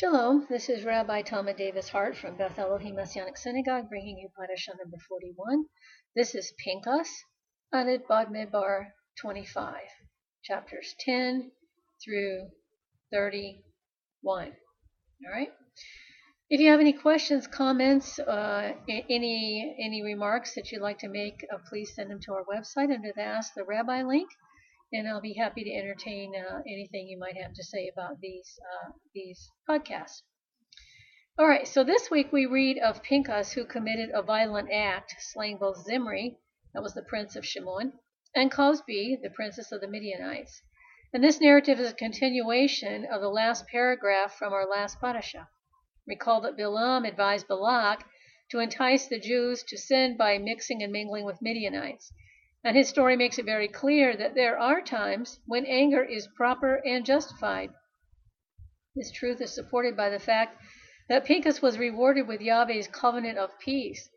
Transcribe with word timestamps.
Shalom, 0.00 0.46
this 0.48 0.68
is 0.68 0.84
Rabbi 0.84 1.22
Thomas 1.22 1.56
Davis 1.56 1.88
Hart 1.88 2.16
from 2.16 2.36
Beth 2.36 2.56
Elohim 2.56 2.94
Messianic 2.94 3.36
Synagogue 3.36 3.88
bringing 3.88 4.16
you 4.16 4.28
Parashah 4.28 4.78
number 4.78 4.96
41. 5.08 5.64
This 6.14 6.36
is 6.36 6.54
Pinchas, 6.64 7.08
Adad 7.74 8.04
Bamidbar 8.08 8.92
25, 9.20 9.74
chapters 10.44 10.94
10 11.00 11.50
through 12.00 12.46
31. 13.12 14.52
All 15.26 15.32
right? 15.32 15.48
If 16.48 16.60
you 16.60 16.70
have 16.70 16.78
any 16.78 16.92
questions, 16.92 17.48
comments, 17.48 18.20
uh, 18.20 18.74
any 18.88 19.76
any 19.84 20.02
remarks 20.04 20.54
that 20.54 20.70
you'd 20.70 20.80
like 20.80 20.98
to 20.98 21.08
make, 21.08 21.44
uh, 21.52 21.58
please 21.68 21.92
send 21.96 22.12
them 22.12 22.20
to 22.20 22.34
our 22.34 22.44
website 22.44 22.94
under 22.94 23.10
the 23.16 23.22
Ask 23.22 23.54
the 23.54 23.64
Rabbi 23.64 24.04
link 24.04 24.28
and 24.92 25.06
I'll 25.06 25.20
be 25.20 25.34
happy 25.34 25.64
to 25.64 25.74
entertain 25.74 26.32
uh, 26.34 26.60
anything 26.66 27.08
you 27.08 27.18
might 27.18 27.36
have 27.36 27.52
to 27.54 27.64
say 27.64 27.90
about 27.92 28.20
these 28.20 28.58
uh, 28.62 28.92
these 29.14 29.50
podcasts. 29.68 30.22
All 31.38 31.46
right, 31.46 31.68
so 31.68 31.84
this 31.84 32.10
week 32.10 32.32
we 32.32 32.46
read 32.46 32.78
of 32.78 33.02
Pinchas 33.02 33.52
who 33.52 33.64
committed 33.64 34.10
a 34.12 34.22
violent 34.22 34.72
act, 34.72 35.14
slaying 35.20 35.58
both 35.58 35.84
Zimri, 35.84 36.36
that 36.74 36.82
was 36.82 36.94
the 36.94 37.02
prince 37.02 37.36
of 37.36 37.46
Shimon, 37.46 37.92
and 38.34 38.50
Cozbi, 38.50 39.16
the 39.22 39.30
princess 39.30 39.70
of 39.70 39.80
the 39.80 39.88
Midianites. 39.88 40.62
And 41.12 41.22
this 41.22 41.40
narrative 41.40 41.78
is 41.80 41.90
a 41.90 41.94
continuation 41.94 43.04
of 43.04 43.20
the 43.20 43.30
last 43.30 43.66
paragraph 43.68 44.36
from 44.36 44.52
our 44.52 44.66
last 44.66 45.00
parasha. 45.00 45.48
Recall 46.06 46.40
that 46.40 46.56
Bilam 46.56 47.06
advised 47.06 47.48
Balak 47.48 48.04
to 48.50 48.58
entice 48.58 49.06
the 49.06 49.18
Jews 49.18 49.62
to 49.68 49.76
sin 49.78 50.16
by 50.16 50.38
mixing 50.38 50.82
and 50.82 50.92
mingling 50.92 51.24
with 51.24 51.40
Midianites. 51.40 52.12
And 52.68 52.76
his 52.76 52.90
story 52.90 53.16
makes 53.16 53.38
it 53.38 53.46
very 53.46 53.66
clear 53.66 54.14
that 54.14 54.34
there 54.34 54.58
are 54.58 54.82
times 54.82 55.40
when 55.46 55.64
anger 55.64 56.04
is 56.04 56.28
proper 56.36 56.82
and 56.84 57.02
justified. 57.02 57.70
This 58.94 59.10
truth 59.10 59.40
is 59.40 59.54
supported 59.54 59.96
by 59.96 60.10
the 60.10 60.18
fact 60.18 60.62
that 61.08 61.24
Pinchas 61.24 61.62
was 61.62 61.78
rewarded 61.78 62.28
with 62.28 62.42
Yahweh's 62.42 62.86
covenant 62.86 63.38
of 63.38 63.58
peace. 63.58 64.10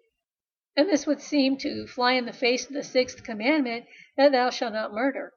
And 0.76 0.90
this 0.90 1.08
would 1.08 1.22
seem 1.22 1.56
to 1.60 1.88
fly 1.88 2.12
in 2.12 2.26
the 2.26 2.34
face 2.34 2.68
of 2.68 2.74
the 2.74 2.84
sixth 2.84 3.24
commandment 3.24 3.86
that 4.18 4.34
thou 4.34 4.50
shalt 4.50 4.74
not 4.74 4.92
murder. 4.92 5.32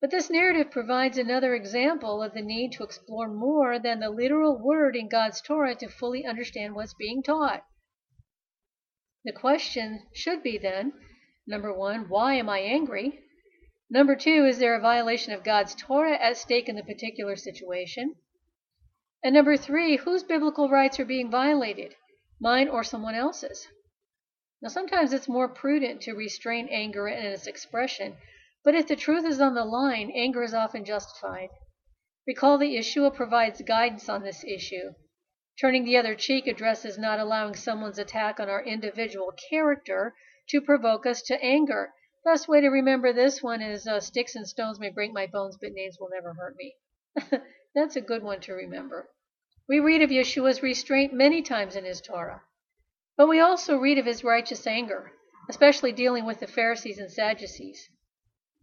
But 0.00 0.12
this 0.12 0.30
narrative 0.30 0.70
provides 0.70 1.18
another 1.18 1.56
example 1.56 2.22
of 2.22 2.34
the 2.34 2.40
need 2.40 2.70
to 2.74 2.84
explore 2.84 3.26
more 3.26 3.80
than 3.80 3.98
the 3.98 4.10
literal 4.10 4.56
word 4.56 4.94
in 4.94 5.08
God's 5.08 5.40
Torah 5.40 5.74
to 5.74 5.88
fully 5.88 6.24
understand 6.24 6.76
what's 6.76 6.94
being 6.94 7.20
taught. 7.20 7.64
The 9.24 9.32
question 9.32 10.06
should 10.14 10.44
be 10.44 10.56
then 10.56 10.92
Number 11.50 11.72
one, 11.72 12.10
why 12.10 12.34
am 12.34 12.50
I 12.50 12.58
angry? 12.58 13.20
Number 13.88 14.14
two, 14.14 14.44
is 14.44 14.58
there 14.58 14.74
a 14.74 14.82
violation 14.82 15.32
of 15.32 15.42
God's 15.42 15.74
Torah 15.74 16.22
at 16.22 16.36
stake 16.36 16.68
in 16.68 16.76
the 16.76 16.82
particular 16.82 17.36
situation? 17.36 18.16
And 19.24 19.32
number 19.32 19.56
three, 19.56 19.96
whose 19.96 20.22
biblical 20.22 20.68
rights 20.68 21.00
are 21.00 21.06
being 21.06 21.30
violated, 21.30 21.94
mine 22.38 22.68
or 22.68 22.84
someone 22.84 23.14
else's? 23.14 23.66
Now, 24.60 24.68
sometimes 24.68 25.14
it's 25.14 25.26
more 25.26 25.48
prudent 25.48 26.02
to 26.02 26.12
restrain 26.12 26.68
anger 26.70 27.08
in 27.08 27.24
its 27.24 27.46
expression, 27.46 28.18
but 28.62 28.74
if 28.74 28.86
the 28.86 28.94
truth 28.94 29.24
is 29.24 29.40
on 29.40 29.54
the 29.54 29.64
line, 29.64 30.12
anger 30.14 30.42
is 30.42 30.52
often 30.52 30.84
justified. 30.84 31.48
Recall 32.26 32.58
that 32.58 32.66
Yeshua 32.66 33.14
provides 33.14 33.62
guidance 33.62 34.06
on 34.10 34.22
this 34.22 34.44
issue. 34.44 34.92
Turning 35.58 35.84
the 35.84 35.96
other 35.96 36.14
cheek 36.14 36.46
addresses 36.46 36.98
not 36.98 37.18
allowing 37.18 37.54
someone's 37.54 37.98
attack 37.98 38.38
on 38.38 38.50
our 38.50 38.62
individual 38.62 39.32
character 39.48 40.14
to 40.48 40.60
provoke 40.60 41.06
us 41.06 41.22
to 41.22 41.42
anger. 41.44 41.92
Best 42.24 42.48
way 42.48 42.60
to 42.60 42.68
remember 42.68 43.12
this 43.12 43.42
one 43.42 43.62
is 43.62 43.86
uh, 43.86 44.00
sticks 44.00 44.34
and 44.34 44.46
stones 44.46 44.80
may 44.80 44.90
break 44.90 45.12
my 45.12 45.26
bones, 45.26 45.56
but 45.60 45.72
names 45.72 45.98
will 46.00 46.08
never 46.10 46.34
hurt 46.34 46.56
me. 46.56 46.74
That's 47.74 47.96
a 47.96 48.00
good 48.00 48.22
one 48.22 48.40
to 48.40 48.52
remember. 48.52 49.08
We 49.68 49.80
read 49.80 50.02
of 50.02 50.10
Yeshua's 50.10 50.62
restraint 50.62 51.12
many 51.12 51.42
times 51.42 51.76
in 51.76 51.84
his 51.84 52.00
Torah, 52.00 52.42
but 53.16 53.28
we 53.28 53.40
also 53.40 53.76
read 53.76 53.98
of 53.98 54.06
his 54.06 54.24
righteous 54.24 54.66
anger, 54.66 55.12
especially 55.50 55.92
dealing 55.92 56.24
with 56.24 56.40
the 56.40 56.46
Pharisees 56.46 56.98
and 56.98 57.10
Sadducees. 57.10 57.88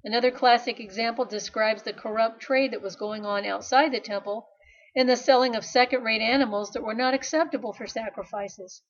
Another 0.04 0.32
classic 0.32 0.80
example 0.80 1.26
describes 1.26 1.84
the 1.84 1.94
corrupt 1.94 2.42
trade 2.42 2.72
that 2.72 2.82
was 2.82 2.96
going 2.96 3.26
on 3.26 3.46
outside 3.46 3.92
the 3.92 4.00
temple 4.00 4.48
and 4.96 5.10
the 5.10 5.16
selling 5.16 5.56
of 5.56 5.66
second 5.66 6.04
rate 6.04 6.22
animals 6.22 6.72
that 6.72 6.84
were 6.84 6.94
not 6.94 7.14
acceptable 7.14 7.74
for 7.74 7.86
sacrifices. 7.86 8.82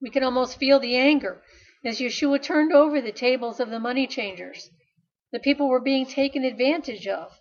We 0.00 0.10
can 0.10 0.22
almost 0.22 0.58
feel 0.58 0.80
the 0.80 0.96
anger 0.96 1.42
as 1.84 2.00
Yeshua 2.00 2.42
turned 2.42 2.72
over 2.72 3.00
the 3.00 3.12
tables 3.12 3.60
of 3.60 3.70
the 3.70 3.78
money 3.78 4.06
changers. 4.06 4.70
The 5.30 5.38
people 5.38 5.68
were 5.68 5.80
being 5.80 6.06
taken 6.06 6.42
advantage 6.42 7.06
of, 7.06 7.38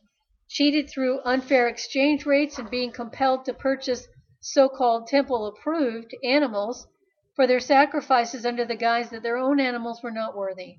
cheated 0.48 0.90
through 0.90 1.22
unfair 1.22 1.68
exchange 1.68 2.26
rates 2.26 2.60
and 2.60 2.70
being 2.70 2.92
compelled 2.92 3.46
to 3.46 3.54
purchase 3.54 4.08
so 4.40 4.70
called 4.70 5.08
temple 5.08 5.48
approved 5.48 6.14
animals 6.24 6.88
for 7.36 7.48
their 7.48 7.60
sacrifices 7.60 8.46
under 8.46 8.64
the 8.66 8.76
guise 8.76 9.10
that 9.10 9.24
their 9.24 9.38
own 9.38 9.60
animals 9.60 10.02
were 10.04 10.12
not 10.12 10.36
worthy. 10.36 10.78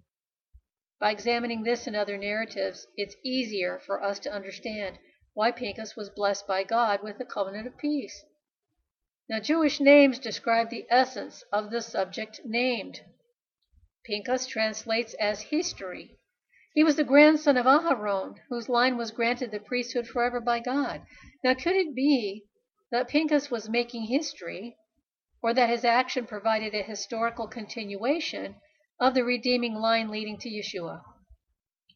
By 1.01 1.13
examining 1.13 1.63
this 1.63 1.87
and 1.87 1.95
other 1.95 2.17
narratives, 2.17 2.87
it's 2.97 3.17
easier 3.25 3.79
for 3.87 4.03
us 4.03 4.19
to 4.21 4.33
understand 4.33 4.99
why 5.35 5.53
Pinchas 5.53 5.97
was 5.97 6.11
blessed 6.11 6.47
by 6.47 6.65
God 6.65 7.03
with 7.03 7.19
the 7.19 7.25
covenant 7.25 7.67
of 7.67 7.79
peace. 7.79 8.25
Now, 9.29 9.41
Jewish 9.41 9.79
names 9.79 10.19
describe 10.19 10.71
the 10.71 10.87
essence 10.91 11.43
of 11.53 11.71
the 11.71 11.83
subject 11.83 12.41
named. 12.45 13.01
Pinchas 14.09 14.47
translates 14.47 15.13
as 15.21 15.43
history. 15.43 16.17
He 16.73 16.83
was 16.83 16.97
the 16.97 17.05
grandson 17.05 17.59
of 17.59 17.67
Aharon, 17.67 18.37
whose 18.49 18.71
line 18.71 18.97
was 18.97 19.11
granted 19.11 19.51
the 19.51 19.61
priesthood 19.61 20.09
forever 20.09 20.41
by 20.41 20.61
God. 20.61 21.03
Now, 21.45 21.53
could 21.53 21.77
it 21.77 21.95
be 21.95 22.47
that 22.91 23.09
Pinchas 23.09 23.51
was 23.51 23.69
making 23.69 24.05
history, 24.05 24.79
or 25.43 25.53
that 25.53 25.69
his 25.69 25.85
action 25.85 26.25
provided 26.25 26.75
a 26.75 26.83
historical 26.83 27.47
continuation 27.49 28.57
of 28.99 29.13
the 29.13 29.25
redeeming 29.25 29.75
line 29.75 30.09
leading 30.09 30.39
to 30.39 30.49
Yeshua? 30.49 31.03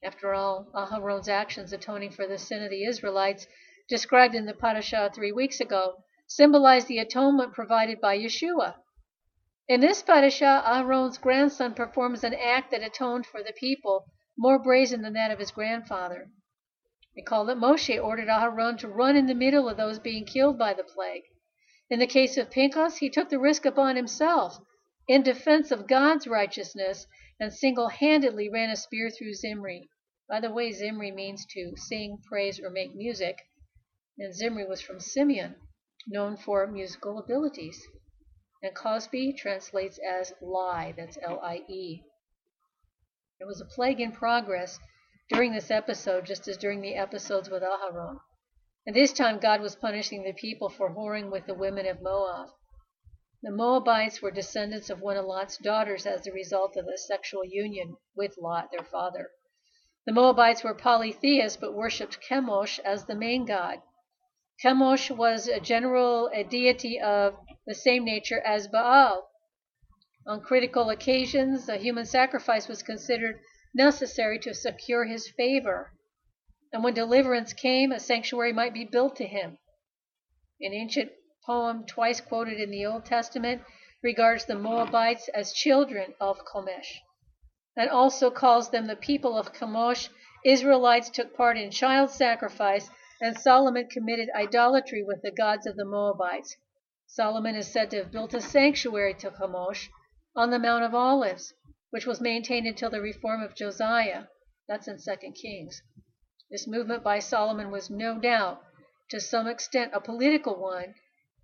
After 0.02 0.34
all, 0.34 0.70
Aharon's 0.74 1.30
actions 1.30 1.72
atoning 1.72 2.10
for 2.10 2.26
the 2.26 2.36
sin 2.36 2.62
of 2.62 2.68
the 2.68 2.84
Israelites, 2.84 3.46
described 3.88 4.34
in 4.34 4.44
the 4.44 4.52
parashah 4.52 5.14
three 5.14 5.32
weeks 5.32 5.60
ago, 5.60 6.04
symbolized 6.26 6.88
the 6.88 6.98
atonement 6.98 7.54
provided 7.54 8.02
by 8.02 8.18
Yeshua. 8.18 8.81
In 9.68 9.80
this 9.80 10.02
parasha, 10.02 10.62
Aaron's 10.66 11.18
grandson 11.18 11.74
performs 11.74 12.24
an 12.24 12.34
act 12.34 12.72
that 12.72 12.82
atoned 12.82 13.26
for 13.26 13.42
the 13.42 13.52
people, 13.52 14.06
more 14.36 14.58
brazen 14.58 15.02
than 15.02 15.12
that 15.12 15.30
of 15.30 15.38
his 15.38 15.52
grandfather. 15.52 16.30
Recall 17.14 17.44
that 17.44 17.58
Moshe 17.58 18.02
ordered 18.02 18.28
Aaron 18.28 18.76
to 18.78 18.88
run 18.88 19.16
in 19.16 19.26
the 19.26 19.34
middle 19.34 19.68
of 19.68 19.76
those 19.76 19.98
being 19.98 20.24
killed 20.24 20.58
by 20.58 20.74
the 20.74 20.82
plague. 20.82 21.22
In 21.88 21.98
the 21.98 22.06
case 22.06 22.36
of 22.36 22.50
Pinchas, 22.50 22.96
he 22.96 23.08
took 23.08 23.28
the 23.28 23.38
risk 23.38 23.64
upon 23.64 23.96
himself 23.96 24.58
in 25.06 25.22
defense 25.22 25.70
of 25.70 25.86
God's 25.86 26.26
righteousness 26.26 27.06
and 27.38 27.52
single 27.52 27.88
handedly 27.88 28.48
ran 28.48 28.70
a 28.70 28.76
spear 28.76 29.10
through 29.10 29.34
Zimri. 29.34 29.90
By 30.28 30.40
the 30.40 30.50
way, 30.50 30.72
Zimri 30.72 31.12
means 31.12 31.44
to 31.50 31.76
sing, 31.76 32.18
praise, 32.24 32.58
or 32.58 32.70
make 32.70 32.94
music, 32.94 33.36
and 34.18 34.34
Zimri 34.34 34.64
was 34.64 34.80
from 34.80 35.00
Simeon, 35.00 35.54
known 36.06 36.36
for 36.36 36.66
musical 36.66 37.18
abilities. 37.18 37.86
And 38.62 38.76
Cozbi 38.76 39.36
translates 39.36 39.98
as 39.98 40.32
lie, 40.40 40.94
that's 40.96 41.18
L 41.20 41.40
I 41.40 41.64
E. 41.68 42.04
There 43.38 43.48
was 43.48 43.60
a 43.60 43.64
plague 43.64 44.00
in 44.00 44.12
progress 44.12 44.78
during 45.28 45.52
this 45.52 45.70
episode, 45.70 46.26
just 46.26 46.46
as 46.46 46.56
during 46.56 46.80
the 46.80 46.94
episodes 46.94 47.50
with 47.50 47.62
Aharon. 47.62 48.20
And 48.86 48.94
this 48.94 49.12
time 49.12 49.40
God 49.40 49.60
was 49.60 49.74
punishing 49.74 50.22
the 50.22 50.32
people 50.32 50.68
for 50.68 50.94
whoring 50.94 51.30
with 51.30 51.46
the 51.46 51.54
women 51.54 51.86
of 51.86 52.02
Moab. 52.02 52.50
The 53.42 53.50
Moabites 53.50 54.22
were 54.22 54.30
descendants 54.30 54.90
of 54.90 55.00
one 55.00 55.16
of 55.16 55.24
Lot's 55.24 55.58
daughters 55.58 56.06
as 56.06 56.24
a 56.26 56.32
result 56.32 56.76
of 56.76 56.86
a 56.86 56.96
sexual 56.96 57.44
union 57.44 57.96
with 58.14 58.38
Lot, 58.38 58.70
their 58.70 58.84
father. 58.84 59.30
The 60.06 60.12
Moabites 60.12 60.62
were 60.62 60.74
polytheists 60.74 61.56
but 61.56 61.74
worshipped 61.74 62.20
Chemosh 62.20 62.78
as 62.80 63.06
the 63.06 63.16
main 63.16 63.44
god. 63.44 63.82
Chemosh 64.62 65.10
was 65.10 65.48
a 65.48 65.58
general 65.58 66.28
a 66.32 66.44
deity 66.44 67.00
of 67.00 67.34
the 67.66 67.74
same 67.74 68.04
nature 68.04 68.40
as 68.40 68.66
Baal. 68.68 69.30
On 70.26 70.40
critical 70.40 70.90
occasions, 70.90 71.68
a 71.68 71.76
human 71.76 72.04
sacrifice 72.04 72.68
was 72.68 72.82
considered 72.82 73.40
necessary 73.74 74.38
to 74.40 74.54
secure 74.54 75.04
his 75.04 75.28
favor. 75.28 75.92
And 76.72 76.82
when 76.82 76.94
deliverance 76.94 77.52
came, 77.52 77.92
a 77.92 78.00
sanctuary 78.00 78.52
might 78.52 78.74
be 78.74 78.84
built 78.84 79.16
to 79.16 79.26
him. 79.26 79.58
An 80.60 80.72
ancient 80.72 81.12
poem, 81.44 81.84
twice 81.86 82.20
quoted 82.20 82.58
in 82.60 82.70
the 82.70 82.86
Old 82.86 83.04
Testament, 83.04 83.62
regards 84.02 84.44
the 84.44 84.54
Moabites 84.54 85.28
as 85.28 85.52
children 85.52 86.14
of 86.20 86.44
Chemosh, 86.44 86.98
and 87.76 87.88
also 87.88 88.30
calls 88.30 88.70
them 88.70 88.86
the 88.86 88.96
people 88.96 89.36
of 89.36 89.52
Chemosh. 89.52 90.08
Israelites 90.44 91.10
took 91.10 91.36
part 91.36 91.56
in 91.56 91.70
child 91.70 92.10
sacrifice, 92.10 92.90
and 93.20 93.38
Solomon 93.38 93.88
committed 93.88 94.28
idolatry 94.34 95.04
with 95.04 95.22
the 95.22 95.30
gods 95.30 95.66
of 95.66 95.76
the 95.76 95.84
Moabites. 95.84 96.56
Solomon 97.14 97.54
is 97.54 97.70
said 97.70 97.90
to 97.90 97.98
have 97.98 98.10
built 98.10 98.32
a 98.32 98.40
sanctuary 98.40 99.12
to 99.12 99.30
Chemosh 99.30 99.90
on 100.34 100.48
the 100.48 100.58
Mount 100.58 100.82
of 100.82 100.94
Olives, 100.94 101.52
which 101.90 102.06
was 102.06 102.22
maintained 102.22 102.66
until 102.66 102.88
the 102.88 103.02
reform 103.02 103.42
of 103.42 103.54
Josiah. 103.54 104.28
That's 104.66 104.88
in 104.88 104.96
2 104.96 105.32
Kings. 105.32 105.82
This 106.50 106.66
movement 106.66 107.04
by 107.04 107.18
Solomon 107.18 107.70
was 107.70 107.90
no 107.90 108.18
doubt 108.18 108.64
to 109.10 109.20
some 109.20 109.46
extent 109.46 109.92
a 109.92 110.00
political 110.00 110.58
one, 110.58 110.94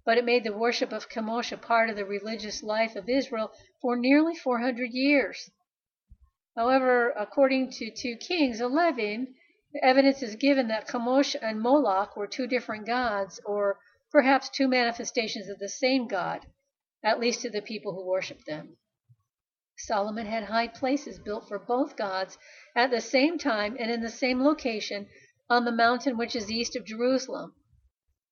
but 0.06 0.16
it 0.16 0.24
made 0.24 0.44
the 0.44 0.56
worship 0.56 0.90
of 0.90 1.10
Chemosh 1.10 1.52
a 1.52 1.58
part 1.58 1.90
of 1.90 1.96
the 1.96 2.06
religious 2.06 2.62
life 2.62 2.96
of 2.96 3.06
Israel 3.06 3.52
for 3.82 3.94
nearly 3.94 4.34
400 4.34 4.88
years. 4.90 5.50
However, 6.56 7.10
according 7.10 7.72
to 7.72 7.90
2 7.90 8.16
Kings 8.16 8.62
11, 8.62 9.34
the 9.74 9.84
evidence 9.84 10.22
is 10.22 10.36
given 10.36 10.68
that 10.68 10.88
Chemosh 10.88 11.36
and 11.42 11.60
Moloch 11.60 12.16
were 12.16 12.26
two 12.26 12.46
different 12.46 12.86
gods, 12.86 13.38
or 13.44 13.78
perhaps 14.10 14.48
two 14.48 14.68
manifestations 14.68 15.48
of 15.48 15.58
the 15.58 15.68
same 15.68 16.08
God, 16.08 16.46
at 17.02 17.20
least 17.20 17.42
to 17.42 17.50
the 17.50 17.62
people 17.62 17.94
who 17.94 18.06
worshiped 18.06 18.46
them. 18.46 18.76
Solomon 19.76 20.26
had 20.26 20.44
high 20.44 20.66
places 20.66 21.18
built 21.18 21.46
for 21.46 21.58
both 21.58 21.96
gods 21.96 22.36
at 22.74 22.90
the 22.90 23.00
same 23.00 23.38
time 23.38 23.76
and 23.78 23.90
in 23.90 24.00
the 24.00 24.10
same 24.10 24.42
location 24.42 25.08
on 25.48 25.64
the 25.64 25.70
mountain 25.70 26.16
which 26.16 26.34
is 26.34 26.50
east 26.50 26.74
of 26.74 26.84
Jerusalem. 26.84 27.54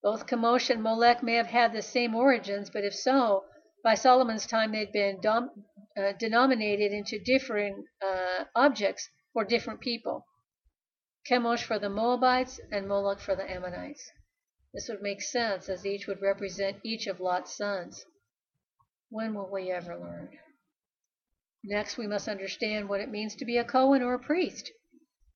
Both 0.02 0.26
Chemosh 0.26 0.70
and 0.70 0.82
Molech 0.82 1.22
may 1.22 1.34
have 1.34 1.46
had 1.46 1.72
the 1.72 1.82
same 1.82 2.14
origins, 2.14 2.68
but 2.70 2.84
if 2.84 2.94
so, 2.94 3.44
by 3.84 3.94
Solomon's 3.94 4.46
time 4.46 4.72
they'd 4.72 4.90
been 4.90 5.20
dom- 5.20 5.64
uh, 5.96 6.12
denominated 6.18 6.92
into 6.92 7.18
different 7.18 7.86
uh, 8.02 8.44
objects 8.54 9.08
for 9.32 9.44
different 9.44 9.80
people. 9.80 10.26
Chemosh 11.28 11.62
for 11.62 11.78
the 11.78 11.88
Moabites 11.88 12.60
and 12.72 12.88
Moloch 12.88 13.20
for 13.20 13.36
the 13.36 13.50
Ammonites. 13.50 14.10
This 14.76 14.90
would 14.90 15.00
make 15.00 15.22
sense 15.22 15.70
as 15.70 15.86
each 15.86 16.06
would 16.06 16.20
represent 16.20 16.80
each 16.82 17.06
of 17.06 17.18
Lot's 17.18 17.56
sons. 17.56 18.04
When 19.08 19.32
will 19.32 19.48
we 19.50 19.70
ever 19.70 19.96
learn? 19.96 20.38
Next, 21.64 21.96
we 21.96 22.06
must 22.06 22.28
understand 22.28 22.86
what 22.86 23.00
it 23.00 23.08
means 23.08 23.34
to 23.36 23.46
be 23.46 23.56
a 23.56 23.64
Cohen 23.64 24.02
or 24.02 24.12
a 24.12 24.18
priest. 24.18 24.70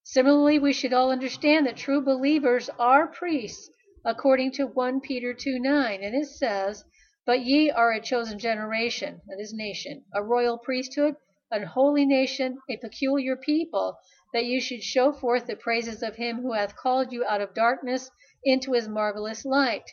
Similarly, 0.04 0.58
we 0.58 0.74
should 0.74 0.92
all 0.92 1.10
understand 1.10 1.66
that 1.66 1.78
true 1.78 2.02
believers 2.02 2.68
are 2.78 3.06
priests 3.06 3.70
according 4.04 4.52
to 4.52 4.66
1 4.66 5.00
Peter 5.00 5.32
2 5.32 5.58
9, 5.58 6.04
and 6.04 6.14
it 6.14 6.26
says, 6.26 6.84
But 7.24 7.40
ye 7.40 7.70
are 7.70 7.92
a 7.92 8.02
chosen 8.02 8.38
generation, 8.38 9.22
that 9.26 9.40
is, 9.40 9.54
nation, 9.54 10.04
a 10.14 10.22
royal 10.22 10.58
priesthood, 10.58 11.16
an 11.50 11.62
holy 11.62 12.04
nation, 12.04 12.58
a 12.68 12.76
peculiar 12.76 13.36
people, 13.36 13.96
that 14.34 14.44
you 14.44 14.60
should 14.60 14.82
show 14.82 15.12
forth 15.12 15.46
the 15.46 15.56
praises 15.56 16.02
of 16.02 16.16
him 16.16 16.42
who 16.42 16.52
hath 16.52 16.76
called 16.76 17.10
you 17.10 17.24
out 17.24 17.40
of 17.40 17.54
darkness 17.54 18.10
into 18.44 18.72
his 18.72 18.88
marvelous 18.88 19.44
light. 19.44 19.90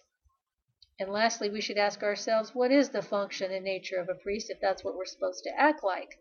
And 1.00 1.12
lastly, 1.12 1.50
we 1.50 1.62
should 1.62 1.78
ask 1.78 2.02
ourselves 2.02 2.56
what 2.56 2.72
is 2.72 2.90
the 2.90 3.02
function 3.02 3.52
and 3.52 3.64
nature 3.64 3.98
of 3.98 4.10
a 4.10 4.16
priest 4.16 4.50
if 4.50 4.60
that's 4.60 4.84
what 4.84 4.96
we're 4.96 5.06
supposed 5.06 5.44
to 5.44 5.60
act 5.60 5.84
like? 5.84 6.20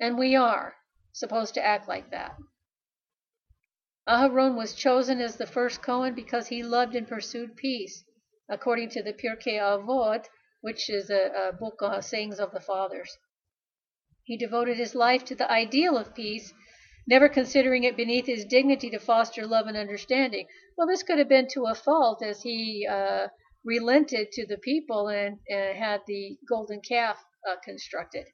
And 0.00 0.18
we 0.18 0.34
are 0.34 0.76
supposed 1.12 1.54
to 1.54 1.64
act 1.64 1.88
like 1.88 2.10
that. 2.10 2.36
Aharon 4.08 4.56
was 4.56 4.74
chosen 4.74 5.20
as 5.20 5.36
the 5.36 5.46
first 5.46 5.82
Cohen 5.82 6.14
because 6.14 6.48
he 6.48 6.62
loved 6.62 6.94
and 6.94 7.06
pursued 7.06 7.56
peace, 7.56 8.04
according 8.48 8.88
to 8.90 9.02
the 9.02 9.12
Pirkei 9.12 9.60
Avot, 9.60 10.24
which 10.62 10.88
is 10.88 11.10
a, 11.10 11.48
a 11.48 11.52
book 11.52 11.82
of 11.82 12.04
sayings 12.04 12.40
of 12.40 12.52
the 12.52 12.60
fathers. 12.60 13.18
He 14.24 14.36
devoted 14.36 14.78
his 14.78 14.94
life 14.94 15.24
to 15.26 15.34
the 15.34 15.50
ideal 15.50 15.96
of 15.96 16.14
peace, 16.14 16.52
never 17.08 17.28
considering 17.28 17.84
it 17.84 17.96
beneath 17.96 18.26
his 18.26 18.44
dignity 18.44 18.90
to 18.90 19.00
foster 19.00 19.46
love 19.46 19.66
and 19.66 19.76
understanding. 19.76 20.46
Well, 20.76 20.86
this 20.86 21.02
could 21.02 21.18
have 21.18 21.28
been 21.28 21.48
to 21.54 21.64
a 21.64 21.74
fault 21.74 22.22
as 22.22 22.42
he 22.42 22.86
uh, 22.88 23.28
relented 23.64 24.30
to 24.32 24.46
the 24.46 24.58
people 24.58 25.08
and 25.08 25.38
uh, 25.50 25.72
had 25.74 26.02
the 26.06 26.38
golden 26.48 26.82
calf 26.82 27.18
uh, 27.48 27.56
constructed. 27.64 28.26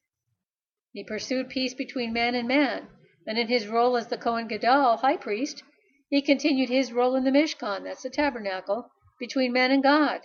He 0.92 1.04
pursued 1.04 1.48
peace 1.48 1.72
between 1.72 2.12
man 2.12 2.34
and 2.34 2.48
man 2.48 2.88
and 3.26 3.38
in 3.38 3.48
his 3.48 3.66
role 3.66 3.96
as 3.96 4.08
the 4.08 4.18
Kohen 4.18 4.48
Gadol, 4.48 4.98
high 4.98 5.16
priest, 5.16 5.62
he 6.10 6.20
continued 6.20 6.68
his 6.68 6.92
role 6.92 7.14
in 7.14 7.24
the 7.24 7.30
Mishkan, 7.30 7.84
that's 7.84 8.02
the 8.02 8.10
tabernacle, 8.10 8.90
between 9.18 9.50
man 9.50 9.70
and 9.70 9.82
God. 9.82 10.20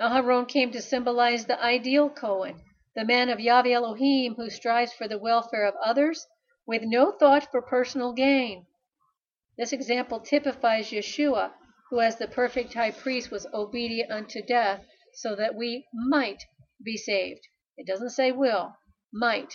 Aharon 0.00 0.46
came 0.46 0.70
to 0.70 0.80
symbolize 0.80 1.46
the 1.46 1.60
ideal 1.60 2.08
Kohen, 2.08 2.62
the 2.94 3.04
man 3.04 3.28
of 3.28 3.40
Yahweh 3.40 3.72
Elohim 3.72 4.34
who 4.36 4.50
strives 4.50 4.92
for 4.92 5.08
the 5.08 5.18
welfare 5.18 5.66
of 5.66 5.74
others 5.82 6.26
with 6.66 6.82
no 6.82 7.12
thought 7.12 7.50
for 7.50 7.62
personal 7.62 8.12
gain. 8.12 8.66
This 9.56 9.72
example 9.72 10.20
typifies 10.20 10.90
Yeshua, 10.90 11.52
who 11.90 12.00
as 12.00 12.16
the 12.16 12.28
perfect 12.28 12.74
high 12.74 12.90
priest 12.90 13.30
was 13.30 13.46
obedient 13.54 14.10
unto 14.10 14.42
death 14.42 14.84
so 15.14 15.34
that 15.36 15.54
we 15.54 15.86
might 15.92 16.42
be 16.84 16.96
saved. 16.96 17.46
It 17.76 17.86
doesn't 17.86 18.10
say 18.10 18.32
will, 18.32 18.76
might. 19.12 19.54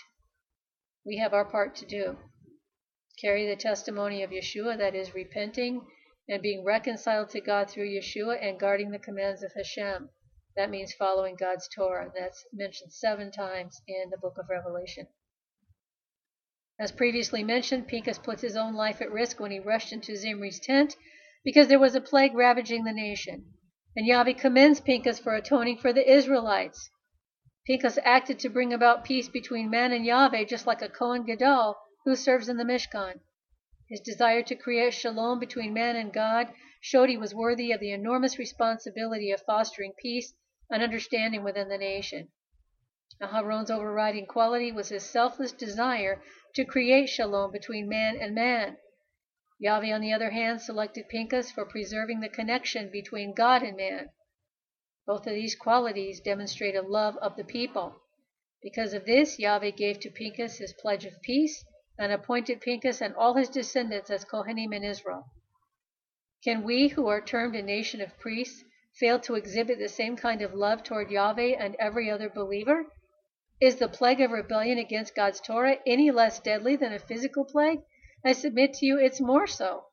We 1.06 1.18
have 1.18 1.34
our 1.34 1.46
part 1.46 1.76
to 1.76 1.86
do 1.86 2.18
carry 3.22 3.46
the 3.48 3.56
testimony 3.56 4.24
of 4.24 4.32
Yeshua, 4.32 4.78
that 4.80 4.96
is, 4.96 5.14
repenting 5.14 5.86
and 6.28 6.42
being 6.42 6.64
reconciled 6.64 7.30
to 7.30 7.40
God 7.40 7.70
through 7.70 7.88
Yeshua 7.88 8.38
and 8.42 8.60
guarding 8.60 8.90
the 8.90 8.98
commands 8.98 9.44
of 9.44 9.52
Hashem. 9.54 10.10
That 10.56 10.72
means 10.72 10.94
following 10.94 11.36
God's 11.36 11.70
Torah. 11.76 12.12
That's 12.18 12.44
mentioned 12.52 12.92
seven 12.92 13.32
times 13.32 13.80
in 13.88 14.10
the 14.10 14.18
book 14.18 14.38
of 14.40 14.50
Revelation. 14.50 15.08
As 16.80 16.92
previously 16.92 17.44
mentioned, 17.44 17.88
Pinchas 17.88 18.18
puts 18.18 18.42
his 18.42 18.56
own 18.56 18.74
life 18.74 19.02
at 19.02 19.12
risk 19.12 19.40
when 19.40 19.52
he 19.52 19.60
rushed 19.60 19.92
into 19.92 20.16
Zimri's 20.16 20.60
tent 20.60 20.96
because 21.44 21.68
there 21.68 21.80
was 21.80 21.96
a 21.96 22.02
plague 22.02 22.34
ravaging 22.34 22.86
the 22.86 22.94
nation. 22.94 23.46
And 23.96 24.08
Yahweh 24.08 24.34
commends 24.34 24.80
Pinchas 24.80 25.20
for 25.20 25.36
atoning 25.36 25.80
for 25.80 25.92
the 25.92 26.10
Israelites. 26.10 26.90
Pinchas 27.68 28.00
acted 28.04 28.40
to 28.40 28.50
bring 28.50 28.74
about 28.74 29.04
peace 29.04 29.28
between 29.28 29.70
man 29.70 29.92
and 29.92 30.06
Yahweh 30.06 30.46
just 30.46 30.66
like 30.66 30.82
a 30.82 30.88
Kohen 30.88 31.26
Gadol 31.26 31.76
who 32.06 32.16
serves 32.16 32.48
in 32.48 32.56
the 32.56 32.64
Mishkan. 32.64 33.20
His 33.90 34.00
desire 34.00 34.42
to 34.44 34.56
create 34.56 34.94
shalom 34.94 35.40
between 35.40 35.74
man 35.74 35.98
and 35.98 36.14
God 36.14 36.54
showed 36.80 37.10
he 37.10 37.18
was 37.18 37.36
worthy 37.36 37.74
of 37.74 37.82
the 37.82 37.92
enormous 37.92 38.40
responsibility 38.40 39.32
of 39.32 39.42
fostering 39.42 39.92
peace 40.02 40.34
and 40.70 40.82
understanding 40.82 41.44
within 41.44 41.68
the 41.68 41.78
nation. 41.78 42.30
Aharon's 43.22 43.70
overriding 43.70 44.26
quality 44.26 44.72
was 44.72 44.88
his 44.88 45.04
selfless 45.04 45.52
desire 45.52 46.24
to 46.54 46.66
create 46.66 47.08
shalom 47.08 47.52
between 47.52 47.88
man 47.88 48.18
and 48.18 48.36
man. 48.36 48.78
Yahweh, 49.60 49.92
on 49.92 50.02
the 50.02 50.12
other 50.12 50.32
hand, 50.32 50.62
selected 50.62 51.08
Pinchas 51.08 51.52
for 51.52 51.66
preserving 51.66 52.20
the 52.20 52.30
connection 52.30 52.90
between 52.90 53.34
God 53.34 53.64
and 53.64 53.78
man. 53.78 54.10
Both 55.06 55.28
of 55.28 55.34
these 55.34 55.56
qualities 55.56 56.20
demonstrate 56.20 56.76
a 56.76 56.82
love 56.82 57.18
of 57.18 57.36
the 57.36 57.44
people. 57.44 57.96
Because 58.62 58.94
of 58.94 59.06
this, 59.06 59.40
Yahweh 59.40 59.72
gave 59.72 60.00
to 60.00 60.10
Pinchas 60.10 60.58
his 60.58 60.74
pledge 60.74 61.06
of 61.06 61.22
peace 61.22 61.64
and 61.98 62.12
appointed 62.12 62.62
Pinchas 62.62 63.02
and 63.02 63.16
all 63.16 63.36
his 63.36 63.50
descendants 63.50 64.10
as 64.10 64.26
Kohanim 64.26 64.74
in 64.74 64.84
Israel. 64.84 65.26
Can 66.44 66.64
we, 66.64 66.88
who 66.88 67.08
are 67.08 67.22
termed 67.22 67.56
a 67.56 67.62
nation 67.62 68.02
of 68.02 68.18
priests, 68.18 68.64
fail 69.00 69.20
to 69.20 69.36
exhibit 69.36 69.78
the 69.78 69.88
same 69.88 70.16
kind 70.16 70.42
of 70.42 70.54
love 70.54 70.84
toward 70.84 71.12
Yahweh 71.12 71.56
and 71.58 71.76
every 71.80 72.10
other 72.10 72.30
believer? 72.30 72.86
Is 73.62 73.76
the 73.76 73.88
plague 73.88 74.20
of 74.22 74.32
rebellion 74.32 74.80
against 74.80 75.14
God's 75.14 75.40
Torah 75.40 75.78
any 75.86 76.10
less 76.10 76.40
deadly 76.40 76.76
than 76.76 76.94
a 76.94 76.98
physical 76.98 77.46
plague? 77.46 77.82
I 78.26 78.32
submit 78.34 78.74
to 78.74 78.88
you 78.88 78.98
it's 78.98 79.22
more 79.22 79.46
so, 79.46 79.86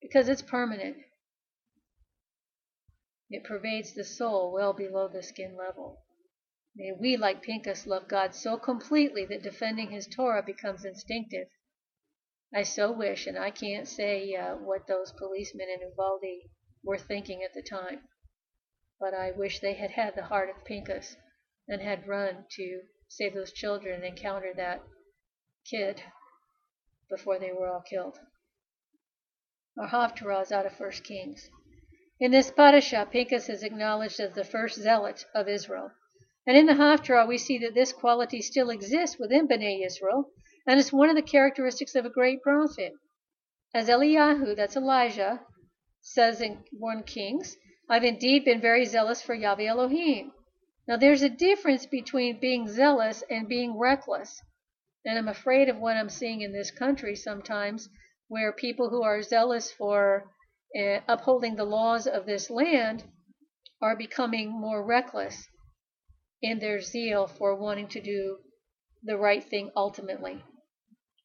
because 0.00 0.30
it's 0.30 0.40
permanent. 0.40 0.96
It 3.28 3.44
pervades 3.44 3.92
the 3.92 4.02
soul 4.02 4.50
well 4.50 4.72
below 4.72 5.08
the 5.08 5.22
skin 5.22 5.58
level. 5.58 6.06
May 6.74 6.92
we, 6.92 7.18
like 7.18 7.42
Pinchas, 7.42 7.86
love 7.86 8.08
God 8.08 8.34
so 8.34 8.56
completely 8.56 9.26
that 9.26 9.42
defending 9.42 9.90
his 9.90 10.06
Torah 10.06 10.42
becomes 10.42 10.86
instinctive. 10.86 11.48
I 12.54 12.62
so 12.62 12.90
wish, 12.92 13.26
and 13.26 13.38
I 13.38 13.50
can't 13.50 13.86
say 13.86 14.34
uh, 14.34 14.56
what 14.56 14.86
those 14.86 15.12
policemen 15.12 15.68
in 15.68 15.86
Uvalde 15.86 16.48
were 16.82 16.96
thinking 16.96 17.42
at 17.42 17.52
the 17.52 17.62
time, 17.62 18.08
but 18.98 19.12
I 19.12 19.32
wish 19.32 19.60
they 19.60 19.74
had 19.74 19.90
had 19.90 20.14
the 20.14 20.24
heart 20.24 20.48
of 20.48 20.64
Pinchas 20.64 21.18
and 21.68 21.82
had 21.82 22.06
run 22.06 22.44
to 22.50 22.80
save 23.08 23.34
those 23.34 23.52
children 23.52 23.94
and 23.94 24.04
encounter 24.04 24.52
that 24.56 24.82
kid 25.68 26.02
before 27.10 27.38
they 27.38 27.52
were 27.52 27.68
all 27.68 27.82
killed. 27.82 28.18
Our 29.78 29.88
Haftarah 29.88 30.42
is 30.42 30.52
out 30.52 30.66
of 30.66 30.72
First 30.76 31.04
Kings. 31.04 31.50
In 32.18 32.30
this 32.30 32.50
parasha, 32.50 33.06
Pinchas 33.10 33.48
is 33.48 33.62
acknowledged 33.62 34.20
as 34.20 34.34
the 34.34 34.44
first 34.44 34.80
zealot 34.80 35.26
of 35.34 35.48
Israel. 35.48 35.90
And 36.46 36.56
in 36.56 36.66
the 36.66 36.74
Haftarah, 36.74 37.28
we 37.28 37.38
see 37.38 37.58
that 37.58 37.74
this 37.74 37.92
quality 37.92 38.40
still 38.40 38.70
exists 38.70 39.18
within 39.18 39.46
Bnei 39.46 39.84
Israel, 39.84 40.30
and 40.66 40.80
it's 40.80 40.92
one 40.92 41.10
of 41.10 41.16
the 41.16 41.22
characteristics 41.22 41.94
of 41.94 42.06
a 42.06 42.10
great 42.10 42.42
prophet. 42.42 42.92
As 43.74 43.88
Eliyahu, 43.88 44.56
that's 44.56 44.76
Elijah, 44.76 45.40
says 46.00 46.40
in 46.40 46.64
1 46.72 47.02
Kings, 47.02 47.56
I've 47.90 48.04
indeed 48.04 48.44
been 48.44 48.60
very 48.60 48.86
zealous 48.86 49.20
for 49.20 49.34
Yahweh 49.34 49.66
Elohim. 49.66 50.32
Now 50.88 50.96
there's 50.96 51.22
a 51.22 51.28
difference 51.28 51.86
between 51.86 52.38
being 52.40 52.68
zealous 52.68 53.22
and 53.28 53.48
being 53.48 53.78
reckless. 53.78 54.40
And 55.04 55.18
I'm 55.18 55.28
afraid 55.28 55.68
of 55.68 55.78
what 55.78 55.96
I'm 55.96 56.08
seeing 56.08 56.40
in 56.40 56.52
this 56.52 56.70
country 56.70 57.16
sometimes, 57.16 57.88
where 58.28 58.52
people 58.52 58.90
who 58.90 59.02
are 59.02 59.22
zealous 59.22 59.72
for 59.72 60.30
uh, 60.78 61.00
upholding 61.08 61.56
the 61.56 61.64
laws 61.64 62.06
of 62.06 62.26
this 62.26 62.50
land 62.50 63.04
are 63.80 63.96
becoming 63.96 64.50
more 64.50 64.84
reckless 64.84 65.48
in 66.42 66.58
their 66.58 66.80
zeal 66.80 67.26
for 67.26 67.54
wanting 67.54 67.88
to 67.88 68.00
do 68.00 68.38
the 69.02 69.16
right 69.16 69.44
thing 69.44 69.70
ultimately. 69.76 70.44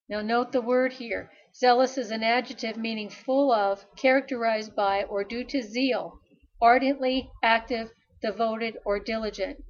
Now, 0.10 0.22
note 0.22 0.51
the 0.51 0.62
word 0.62 0.94
here 0.94 1.32
Zealous 1.53 1.98
is 1.98 2.12
an 2.12 2.24
adjective 2.24 2.77
meaning 2.77 3.10
full 3.10 3.51
of, 3.51 3.86
characterized 3.96 4.75
by, 4.75 5.03
or 5.03 5.24
due 5.24 5.44
to 5.44 5.62
zeal, 5.62 6.20
ardently, 6.62 7.30
active, 7.44 7.91
devoted, 8.22 8.78
or 8.86 9.00
diligent. 9.00 9.63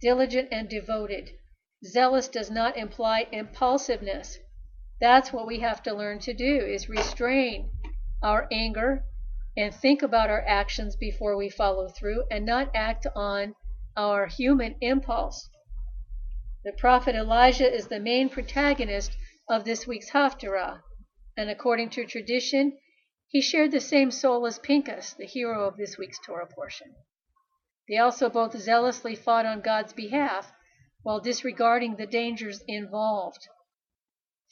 Diligent 0.00 0.48
and 0.50 0.68
devoted. 0.68 1.30
Zealous 1.84 2.28
does 2.28 2.50
not 2.50 2.76
imply 2.76 3.26
impulsiveness. 3.32 4.38
That's 5.00 5.32
what 5.32 5.46
we 5.46 5.60
have 5.60 5.82
to 5.82 5.94
learn 5.94 6.18
to 6.20 6.34
do 6.34 6.56
is 6.58 6.88
restrain 6.88 7.70
our 8.22 8.48
anger 8.52 9.04
and 9.56 9.74
think 9.74 10.02
about 10.02 10.30
our 10.30 10.44
actions 10.46 10.96
before 10.96 11.36
we 11.36 11.48
follow 11.48 11.88
through 11.88 12.24
and 12.30 12.46
not 12.46 12.70
act 12.74 13.06
on 13.14 13.54
our 13.96 14.26
human 14.26 14.76
impulse. 14.80 15.48
The 16.64 16.72
prophet 16.72 17.14
Elijah 17.14 17.72
is 17.72 17.88
the 17.88 18.00
main 18.00 18.28
protagonist 18.28 19.16
of 19.48 19.64
this 19.64 19.86
week's 19.86 20.10
Haftarah, 20.10 20.82
and 21.36 21.50
according 21.50 21.90
to 21.90 22.06
tradition, 22.06 22.78
he 23.28 23.40
shared 23.40 23.72
the 23.72 23.80
same 23.80 24.10
soul 24.10 24.46
as 24.46 24.58
Pinchas, 24.58 25.14
the 25.14 25.26
hero 25.26 25.66
of 25.66 25.76
this 25.76 25.98
week's 25.98 26.20
Torah 26.24 26.46
portion. 26.46 26.94
They 27.92 27.98
also 27.98 28.30
both 28.30 28.56
zealously 28.56 29.14
fought 29.14 29.44
on 29.44 29.60
God's 29.60 29.92
behalf 29.92 30.50
while 31.02 31.20
disregarding 31.20 31.96
the 31.96 32.06
dangers 32.06 32.62
involved. 32.66 33.46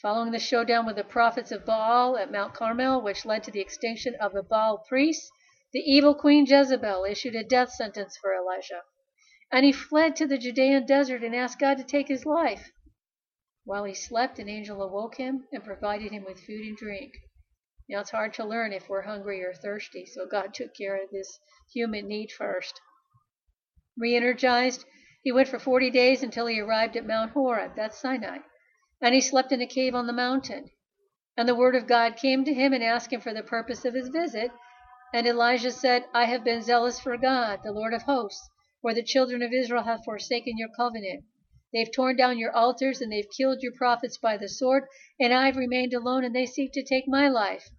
Following 0.02 0.30
the 0.30 0.38
showdown 0.38 0.85
with 0.85 0.97
the 0.97 1.04
prophets 1.04 1.50
of 1.50 1.64
Baal 1.64 2.18
at 2.18 2.30
Mount 2.30 2.52
Carmel, 2.52 3.00
which 3.00 3.25
led 3.25 3.42
to 3.44 3.50
the 3.50 3.62
extinction 3.62 4.14
of 4.16 4.35
the 4.35 4.42
Baal 4.42 4.85
priests, 4.87 5.30
the 5.73 5.78
evil 5.78 6.14
queen 6.14 6.44
Jezebel 6.44 7.06
issued 7.06 7.35
a 7.35 7.42
death 7.42 7.70
sentence 7.70 8.14
for 8.18 8.35
Elijah, 8.35 8.82
and 9.50 9.64
he 9.64 9.73
fled 9.73 10.16
to 10.16 10.26
the 10.26 10.37
Judean 10.37 10.85
desert 10.85 11.25
and 11.25 11.35
asked 11.35 11.59
God 11.59 11.78
to 11.78 11.85
take 11.85 12.09
his 12.09 12.26
life. 12.26 12.70
While 13.64 13.85
he 13.85 13.94
slept, 13.94 14.38
an 14.38 14.50
angel 14.50 14.82
awoke 14.82 15.16
him 15.16 15.49
and 15.50 15.64
provided 15.64 16.12
him 16.12 16.26
with 16.26 16.44
food 16.44 16.66
and 16.66 16.76
drink. 16.76 17.14
Now, 17.88 18.00
it's 18.00 18.11
hard 18.11 18.35
to 18.35 18.44
learn 18.44 18.75
if 18.75 18.90
we're 18.90 19.00
hungry 19.00 19.42
or 19.42 19.54
thirsty, 19.54 20.04
so 20.04 20.26
God 20.26 20.52
took 20.52 20.75
care 20.75 21.02
of 21.02 21.09
this 21.09 21.38
human 21.73 22.06
need 22.06 22.32
first. 22.32 22.78
Re 23.99 24.14
energized, 24.14 24.85
he 25.23 25.32
went 25.32 25.49
for 25.49 25.59
40 25.59 25.90
days 25.90 26.23
until 26.23 26.47
he 26.47 26.61
arrived 26.61 26.97
at 26.97 27.06
Mount 27.06 27.32
Horeb, 27.32 27.75
that's 27.75 27.99
Sinai, 27.99 28.38
and 29.00 29.14
he 29.14 29.20
slept 29.20 29.52
in 29.52 29.61
a 29.61 29.66
cave 29.66 29.94
on 29.94 30.06
the 30.06 30.12
mountain. 30.12 30.70
And 31.37 31.49
the 31.49 31.54
word 31.54 31.75
of 31.75 31.87
God 31.87 32.16
came 32.16 32.44
to 32.44 32.54
him 32.54 32.73
and 32.73 32.85
asked 32.85 33.12
him 33.12 33.20
for 33.20 33.35
the 33.35 33.42
purpose 33.42 33.85
of 33.85 33.94
his 33.94 34.09
visit. 34.09 34.52
And 35.12 35.26
Elijah 35.26 35.73
said, 35.73 36.04
I 36.14 36.26
have 36.26 36.44
been 36.44 36.62
zealous 36.62 37.00
for 37.00 37.16
God, 37.16 37.61
the 37.64 37.73
Lord 37.73 37.92
of 37.92 38.02
hosts, 38.02 38.49
for 38.80 38.94
the 38.94 39.02
children 39.02 39.42
of 39.42 39.52
Israel 39.52 39.82
have 39.82 40.04
forsaken 40.04 40.56
your 40.56 40.68
covenant. 40.76 41.25
They've 41.73 41.90
torn 41.90 42.16
down 42.16 42.38
your 42.38 42.54
altars 42.54 43.00
and 43.00 43.12
they've 43.12 43.30
killed 43.37 43.62
your 43.62 43.73
prophets 43.73 44.18
by 44.18 44.37
the 44.37 44.49
sword, 44.49 44.85
and 45.18 45.32
I've 45.32 45.56
remained 45.56 45.94
alone 45.94 46.25
and 46.25 46.35
they 46.35 46.47
seek 46.47 46.73
to 46.75 46.85
take 46.85 47.09
my 47.09 47.28
life. 47.28 47.70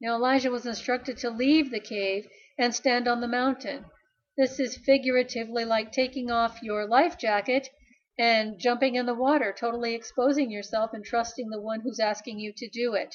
Now 0.00 0.16
Elijah 0.16 0.50
was 0.50 0.66
instructed 0.66 1.18
to 1.18 1.30
leave 1.30 1.70
the 1.70 1.80
cave 1.80 2.26
and 2.58 2.74
stand 2.74 3.06
on 3.06 3.20
the 3.20 3.28
mountain. 3.28 3.84
This 4.36 4.58
is 4.58 4.76
figuratively 4.76 5.64
like 5.64 5.92
taking 5.92 6.28
off 6.28 6.60
your 6.60 6.88
life 6.88 7.16
jacket 7.16 7.68
and 8.18 8.58
jumping 8.58 8.96
in 8.96 9.06
the 9.06 9.14
water, 9.14 9.54
totally 9.56 9.94
exposing 9.94 10.50
yourself 10.50 10.92
and 10.92 11.04
trusting 11.04 11.50
the 11.50 11.60
one 11.60 11.82
who's 11.82 12.00
asking 12.00 12.40
you 12.40 12.52
to 12.56 12.68
do 12.68 12.94
it. 12.94 13.14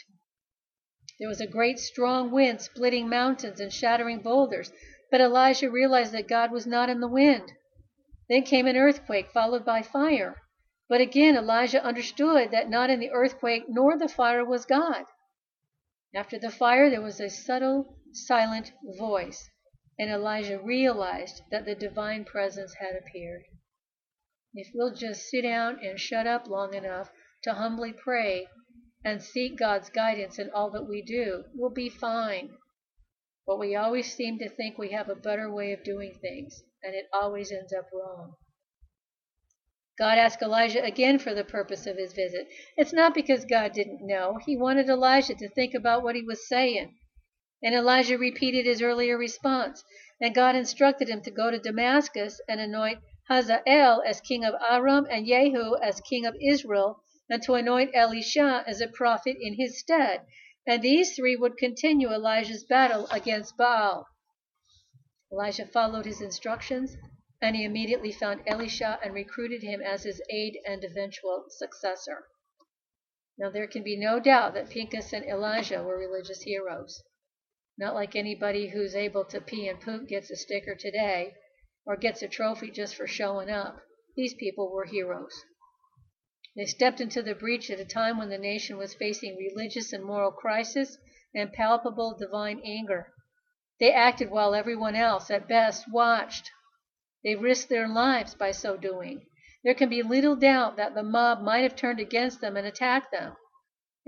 There 1.20 1.28
was 1.28 1.42
a 1.42 1.48
great 1.48 1.78
strong 1.78 2.32
wind 2.32 2.62
splitting 2.62 3.10
mountains 3.10 3.60
and 3.60 3.74
shattering 3.74 4.22
boulders, 4.22 4.72
but 5.12 5.20
Elijah 5.20 5.70
realized 5.70 6.14
that 6.14 6.30
God 6.30 6.52
was 6.52 6.66
not 6.66 6.90
in 6.90 7.02
the 7.02 7.08
wind. 7.10 7.52
Then 8.30 8.44
came 8.44 8.66
an 8.66 8.78
earthquake, 8.78 9.30
followed 9.34 9.66
by 9.66 9.82
fire. 9.82 10.42
But 10.88 11.02
again 11.02 11.36
Elijah 11.36 11.84
understood 11.84 12.52
that 12.52 12.70
not 12.70 12.90
in 12.90 13.02
the 13.02 13.12
earthquake 13.12 13.66
nor 13.68 13.98
the 13.98 14.08
fire 14.08 14.46
was 14.46 14.66
God. 14.66 15.04
After 16.16 16.40
the 16.40 16.50
fire 16.50 16.90
there 16.90 17.02
was 17.02 17.20
a 17.20 17.30
subtle, 17.30 17.98
silent 18.14 18.72
voice 18.98 19.50
and 20.00 20.10
Elijah 20.10 20.58
realized 20.58 21.42
that 21.52 21.66
the 21.66 21.76
divine 21.76 22.24
presence 22.24 22.74
had 22.76 22.96
appeared. 22.96 23.44
If 24.54 24.72
we'll 24.74 24.96
just 24.96 25.30
sit 25.30 25.42
down 25.42 25.86
and 25.86 26.00
shut 26.00 26.26
up 26.26 26.48
long 26.48 26.74
enough 26.74 27.12
to 27.44 27.54
humbly 27.54 27.92
pray 27.94 28.48
and 29.04 29.22
seek 29.22 29.60
God's 29.60 29.90
guidance 29.90 30.40
in 30.40 30.50
all 30.52 30.72
that 30.72 30.88
we 30.88 31.02
do, 31.02 31.44
we'll 31.54 31.70
be 31.70 31.90
fine. 31.90 32.58
But 33.46 33.60
we 33.60 33.76
always 33.76 34.14
seem 34.14 34.40
to 34.40 34.50
think 34.50 34.78
we 34.78 34.92
have 34.92 35.10
a 35.10 35.16
better 35.16 35.52
way 35.52 35.74
of 35.74 35.84
doing 35.84 36.14
things, 36.22 36.64
and 36.82 36.96
it 36.96 37.08
always 37.12 37.52
ends 37.52 37.74
up 37.74 37.90
wrong. 37.94 38.36
God 39.98 40.18
asked 40.18 40.42
Elijah 40.42 40.82
again 40.82 41.20
for 41.20 41.34
the 41.34 41.44
purpose 41.44 41.86
of 41.86 41.98
his 41.98 42.14
visit. 42.14 42.48
It's 42.78 42.94
not 42.94 43.14
because 43.14 43.44
God 43.44 43.74
didn't 43.74 44.08
know. 44.08 44.38
He 44.46 44.56
wanted 44.56 44.88
Elijah 44.88 45.36
to 45.36 45.50
think 45.50 45.74
about 45.74 46.04
what 46.04 46.16
he 46.16 46.24
was 46.24 46.48
saying. 46.48 46.96
And 47.62 47.76
Elijah 47.76 48.18
repeated 48.18 48.66
his 48.66 48.82
earlier 48.82 49.18
response. 49.18 49.84
And 50.22 50.34
God 50.34 50.56
instructed 50.56 51.10
him 51.10 51.22
to 51.24 51.32
go 51.32 51.52
to 51.52 51.60
Damascus 51.60 52.40
and 52.48 52.62
anoint 52.62 53.00
Hazael 53.30 54.02
as 54.06 54.22
king 54.22 54.46
of 54.46 54.56
Aram 54.62 55.06
and 55.10 55.28
Jehu 55.28 55.76
as 55.76 56.02
king 56.02 56.26
of 56.26 56.36
Israel, 56.42 57.04
and 57.30 57.44
to 57.44 57.56
anoint 57.56 57.92
Elisha 57.94 58.64
as 58.66 58.82
a 58.82 58.88
prophet 58.88 59.38
in 59.40 59.56
his 59.56 59.78
stead. 59.78 60.26
And 60.66 60.82
these 60.82 61.16
three 61.16 61.36
would 61.36 61.58
continue 61.58 62.12
Elijah's 62.12 62.64
battle 62.64 63.08
against 63.12 63.58
Baal. 63.58 64.08
Elijah 65.32 65.68
followed 65.68 66.06
his 66.06 66.22
instructions, 66.22 66.96
and 67.42 67.56
he 67.56 67.64
immediately 67.64 68.12
found 68.12 68.42
Elisha 68.48 69.00
and 69.04 69.14
recruited 69.14 69.64
him 69.64 69.82
as 69.82 70.04
his 70.04 70.22
aide 70.30 70.58
and 70.66 70.84
eventual 70.84 71.46
successor. 71.50 72.26
Now, 73.38 73.50
there 73.50 73.68
can 73.68 73.84
be 73.84 73.96
no 73.96 74.20
doubt 74.20 74.54
that 74.56 74.70
Pinchas 74.70 75.14
and 75.14 75.26
Elijah 75.26 75.84
were 75.84 75.98
religious 75.98 76.42
heroes. 76.42 77.04
Not 77.80 77.96
like 77.96 78.14
anybody 78.14 78.68
who's 78.68 78.94
able 78.94 79.24
to 79.24 79.40
pee 79.40 79.70
and 79.70 79.80
poop 79.80 80.10
gets 80.10 80.30
a 80.30 80.36
sticker 80.36 80.76
today 80.76 81.34
or 81.86 81.96
gets 81.96 82.22
a 82.22 82.28
trophy 82.28 82.72
just 82.72 82.94
for 82.94 83.08
showing 83.08 83.50
up. 83.50 83.80
These 84.18 84.34
people 84.34 84.70
were 84.70 84.84
heroes. 84.84 85.46
They 86.58 86.66
stepped 86.66 87.00
into 87.00 87.22
the 87.22 87.36
breach 87.36 87.72
at 87.72 87.80
a 87.80 87.86
time 87.86 88.18
when 88.18 88.28
the 88.28 88.38
nation 88.38 88.78
was 88.78 88.94
facing 88.94 89.38
religious 89.38 89.94
and 89.94 90.04
moral 90.04 90.34
crisis 90.34 90.98
and 91.34 91.54
palpable 91.54 92.18
divine 92.18 92.62
anger. 92.66 93.14
They 93.80 93.94
acted 93.94 94.30
while 94.30 94.54
everyone 94.54 94.96
else, 94.96 95.32
at 95.32 95.48
best, 95.48 95.90
watched. 95.90 96.52
They 97.24 97.38
risked 97.38 97.70
their 97.70 97.88
lives 97.88 98.36
by 98.36 98.52
so 98.52 98.76
doing. 98.76 99.26
There 99.64 99.74
can 99.74 99.88
be 99.88 100.04
little 100.04 100.36
doubt 100.36 100.76
that 100.76 100.96
the 100.96 101.04
mob 101.04 101.40
might 101.40 101.62
have 101.62 101.78
turned 101.78 102.02
against 102.02 102.42
them 102.42 102.58
and 102.58 102.68
attacked 102.68 103.12
them. 103.14 103.38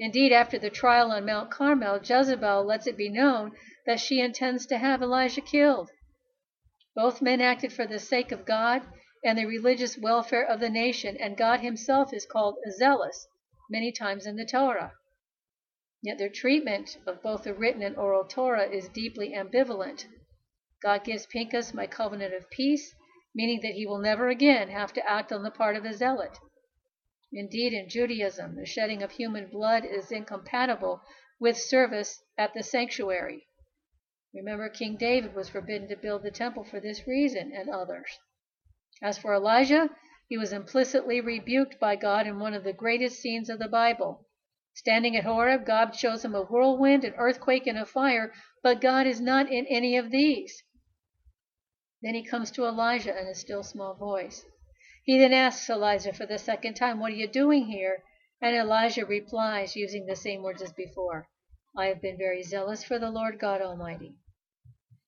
Indeed, 0.04 0.32
after 0.32 0.58
the 0.58 0.72
trial 0.72 1.12
on 1.12 1.28
Mount 1.28 1.52
Carmel, 1.52 2.00
Jezebel 2.04 2.64
lets 2.64 2.88
it 2.88 2.98
be 2.98 3.08
known 3.08 3.56
that 3.86 4.00
she 4.00 4.20
intends 4.20 4.66
to 4.66 4.80
have 4.80 5.04
Elijah 5.04 5.42
killed. 5.42 5.92
Both 6.96 7.22
men 7.22 7.40
acted 7.40 7.72
for 7.72 7.86
the 7.86 8.00
sake 8.00 8.32
of 8.32 8.44
God 8.44 8.82
and 9.24 9.38
the 9.38 9.46
religious 9.46 10.00
welfare 10.00 10.44
of 10.44 10.60
the 10.60 10.72
nation, 10.72 11.16
and 11.18 11.38
God 11.38 11.60
himself 11.60 12.16
is 12.16 12.26
called 12.26 12.58
zealous 12.80 13.28
many 13.70 13.92
times 13.92 14.26
in 14.26 14.38
the 14.38 14.44
Torah. 14.44 14.94
Yet 16.02 16.18
their 16.18 16.30
treatment 16.30 16.98
of 17.06 17.22
both 17.22 17.44
the 17.44 17.54
written 17.54 17.84
and 17.84 17.96
oral 17.96 18.26
Torah 18.26 18.68
is 18.68 18.90
deeply 18.90 19.36
ambivalent. 19.36 20.08
God 20.82 21.04
gives 21.04 21.28
Pinchas 21.28 21.76
my 21.76 21.86
covenant 21.86 22.34
of 22.34 22.50
peace, 22.50 22.96
meaning 23.36 23.60
that 23.62 23.76
he 23.76 23.86
will 23.86 24.00
never 24.00 24.30
again 24.30 24.70
have 24.70 24.94
to 24.94 25.08
act 25.08 25.32
on 25.32 25.44
the 25.44 25.52
part 25.52 25.76
of 25.76 25.86
a 25.86 25.94
zealot. 25.94 26.40
Indeed, 27.34 27.74
in 27.74 27.88
Judaism, 27.88 28.56
the 28.56 28.66
shedding 28.66 29.02
of 29.02 29.12
human 29.12 29.50
blood 29.50 29.86
is 29.86 30.12
incompatible 30.12 31.02
with 31.40 31.58
service 31.58 32.22
at 32.38 32.54
the 32.54 32.62
sanctuary. 32.62 33.48
Remember, 34.34 34.70
King 34.70 34.98
David 34.98 35.34
was 35.34 35.50
forbidden 35.50 35.88
to 35.90 35.96
build 35.96 36.24
the 36.24 36.32
temple 36.32 36.64
for 36.64 36.80
this 36.80 37.08
reason 37.08 37.52
and 37.54 37.70
others. 37.70 38.20
As 39.02 39.18
for 39.18 39.34
Elijah, 39.34 39.90
he 40.28 40.38
was 40.38 40.54
implicitly 40.54 41.20
rebuked 41.20 41.80
by 41.80 41.96
God 41.96 42.28
in 42.28 42.40
one 42.40 42.54
of 42.54 42.64
the 42.64 42.74
greatest 42.74 43.20
scenes 43.20 43.50
of 43.50 43.60
the 43.60 43.68
Bible. 43.68 44.28
Standing 44.74 45.18
at 45.18 45.26
Horeb, 45.26 45.66
God 45.66 45.96
shows 45.96 46.24
him 46.24 46.36
a 46.36 46.44
whirlwind, 46.44 47.04
an 47.04 47.14
earthquake, 47.16 47.68
and 47.68 47.78
a 47.78 47.86
fire, 47.86 48.34
but 48.64 48.80
God 48.80 49.08
is 49.08 49.20
not 49.20 49.52
in 49.52 49.66
any 49.68 49.98
of 49.98 50.12
these. 50.12 50.64
Then 52.02 52.16
he 52.16 52.24
comes 52.24 52.52
to 52.52 52.66
Elijah 52.66 53.20
in 53.20 53.28
a 53.28 53.36
still 53.36 53.64
small 53.64 53.96
voice. 53.96 54.46
He 55.04 55.18
then 55.18 55.34
asks 55.34 55.70
Elijah 55.70 56.14
for 56.14 56.28
the 56.28 56.38
second 56.38 56.76
time, 56.76 57.00
What 57.00 57.12
are 57.12 57.16
you 57.16 57.28
doing 57.28 57.66
here? 57.66 58.04
And 58.40 58.56
Elijah 58.56 59.06
replies, 59.06 59.76
using 59.76 60.06
the 60.06 60.16
same 60.16 60.44
words 60.44 60.62
as 60.62 60.74
before, 60.74 61.28
I 61.76 61.88
have 61.88 62.02
been 62.02 62.18
very 62.18 62.44
zealous 62.44 62.84
for 62.84 63.00
the 63.00 63.10
Lord 63.10 63.40
God 63.40 63.62
Almighty. 63.62 64.16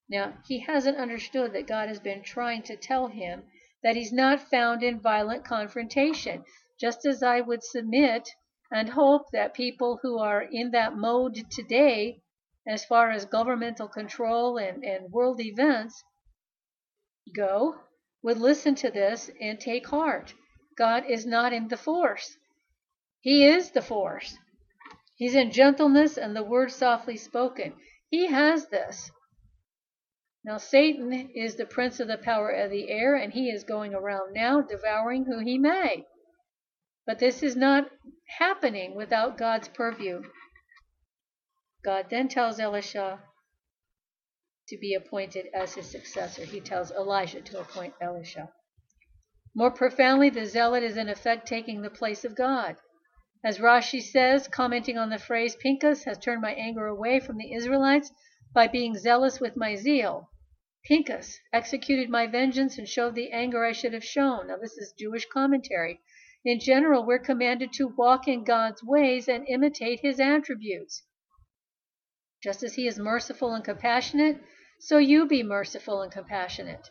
Now, 0.10 0.38
he 0.48 0.60
hasn't 0.60 0.98
understood 0.98 1.54
that 1.54 1.68
God 1.68 1.90
has 1.90 2.00
been 2.00 2.24
trying 2.24 2.64
to 2.64 2.76
tell 2.76 3.08
him 3.08 3.44
that 3.84 3.96
he's 3.96 4.12
not 4.12 4.40
found 4.40 4.82
in 4.82 5.00
violent 5.00 5.46
confrontation, 5.46 6.44
just 6.80 7.06
as 7.06 7.22
I 7.22 7.42
would 7.42 7.64
submit 7.64 8.30
and 8.72 8.90
hope 8.90 9.30
that 9.32 9.54
people 9.54 10.00
who 10.02 10.18
are 10.18 10.42
in 10.42 10.72
that 10.72 10.96
mode 10.96 11.52
today, 11.52 12.22
as 12.68 12.84
far 12.84 13.12
as 13.12 13.26
governmental 13.26 13.88
control 13.88 14.58
and, 14.58 14.84
and 14.84 15.12
world 15.12 15.40
events 15.40 16.04
go, 17.36 17.76
would 18.24 18.38
listen 18.39 18.74
to 18.75 18.89
this 18.89 19.30
and 19.39 19.60
take 19.60 19.88
heart. 19.88 20.34
God 20.77 21.03
is 21.08 21.25
not 21.25 21.53
in 21.53 21.68
the 21.68 21.77
force. 21.77 22.38
He 23.20 23.46
is 23.46 23.72
the 23.72 23.82
force. 23.82 24.38
He's 25.15 25.36
in 25.36 25.51
gentleness 25.51 26.18
and 26.18 26.36
the 26.36 26.44
word 26.44 26.72
softly 26.72 27.18
spoken. 27.18 27.74
He 28.10 28.27
has 28.27 28.68
this. 28.68 29.12
Now, 30.44 30.58
Satan 30.58 31.32
is 31.34 31.56
the 31.56 31.65
prince 31.65 32.00
of 32.00 32.08
the 32.08 32.18
power 32.18 32.50
of 32.50 32.70
the 32.70 32.89
air, 32.89 33.15
and 33.15 33.32
he 33.32 33.50
is 33.50 33.63
going 33.63 33.94
around 33.94 34.34
now 34.34 34.62
devouring 34.62 35.25
who 35.25 35.39
he 35.39 35.58
may. 35.58 36.06
But 37.06 37.20
this 37.20 37.42
is 37.44 37.56
not 37.56 37.89
happening 38.39 38.96
without 38.96 39.38
God's 39.38 39.70
purview. 39.70 40.24
God 41.84 42.08
then 42.10 42.27
tells 42.27 42.60
Elisha 42.60 43.22
to 44.67 44.77
be 44.77 44.93
appointed 44.93 45.48
as 45.53 45.74
his 45.75 45.89
successor. 45.89 46.46
He 46.46 46.62
tells 46.62 46.91
Elijah 46.91 47.41
to 47.41 47.60
appoint 47.60 47.93
Elisha. 48.00 48.50
More 49.55 49.72
profoundly, 49.72 50.29
the 50.29 50.46
zealot 50.46 50.84
is 50.84 50.98
in 50.98 51.10
effect 51.10 51.48
taking 51.48 51.82
the 51.82 51.89
place 51.89 52.25
of 52.25 52.36
God. 52.36 52.77
As 53.43 53.60
Rashi 53.60 54.01
says, 54.01 54.48
commenting 54.48 54.98
on 54.98 55.10
the 55.10 55.20
phrase, 55.20 55.55
Pinchas 55.55 56.05
has 56.05 56.17
turned 56.17 56.41
my 56.41 56.53
anger 56.53 56.88
away 56.88 57.20
from 57.20 57.38
the 57.38 57.53
Israelites 57.53 58.12
by 58.53 58.67
being 58.67 58.98
zealous 58.98 59.39
with 59.39 59.58
my 59.58 59.75
zeal. 59.75 60.29
Pinchas 60.86 61.39
executed 61.51 62.10
my 62.10 62.25
vengeance 62.25 62.77
and 62.77 62.88
showed 62.88 63.15
the 63.15 63.32
anger 63.32 63.63
I 63.63 63.74
should 63.74 63.93
have 63.93 64.03
shown. 64.03 64.48
Now, 64.48 64.58
this 64.58 64.77
is 64.77 64.93
Jewish 64.98 65.25
commentary. 65.27 66.00
In 66.46 66.60
general, 66.60 67.05
we're 67.05 67.20
commanded 67.20 67.72
to 67.74 67.88
walk 67.88 68.27
in 68.27 68.43
God's 68.43 68.84
ways 68.84 69.27
and 69.27 69.48
imitate 69.48 70.00
his 70.00 70.20
attributes. 70.20 71.03
Just 72.41 72.63
as 72.63 72.74
he 72.74 72.88
is 72.88 73.00
merciful 73.00 73.53
and 73.53 73.63
compassionate, 73.63 74.41
so 74.86 74.98
you 74.98 75.25
be 75.25 75.42
merciful 75.42 76.02
and 76.02 76.12
compassionate. 76.12 76.90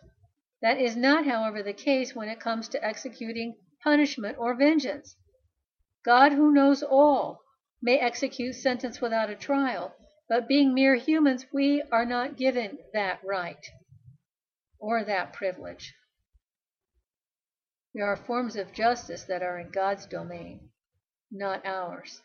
That 0.63 0.79
is 0.79 0.97
not, 0.97 1.27
however, 1.27 1.63
the 1.63 1.75
case 1.75 2.15
when 2.15 2.31
it 2.31 2.41
comes 2.41 2.67
to 2.69 2.83
executing 2.83 3.59
punishment 3.85 4.39
or 4.39 4.55
vengeance. 4.55 5.15
God, 6.03 6.33
who 6.33 6.55
knows 6.55 6.83
all, 6.83 7.43
may 7.83 7.99
execute 7.99 8.55
sentence 8.55 9.03
without 9.03 9.29
a 9.29 9.35
trial, 9.35 9.95
but 10.27 10.49
being 10.49 10.73
mere 10.73 10.95
humans, 10.95 11.45
we 11.53 11.83
are 11.93 12.07
not 12.07 12.39
given 12.39 12.79
that 12.95 13.23
right 13.23 13.67
or 14.79 15.05
that 15.05 15.35
privilege. 15.35 15.95
There 17.93 18.07
are 18.07 18.17
forms 18.17 18.57
of 18.57 18.73
justice 18.73 19.25
that 19.25 19.43
are 19.43 19.59
in 19.59 19.71
God's 19.71 20.07
domain, 20.07 20.71
not 21.31 21.67
ours, 21.67 22.23